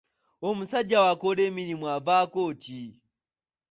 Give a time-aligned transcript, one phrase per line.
[0.47, 2.81] Omusajja bw'akola emirimu avaako ki?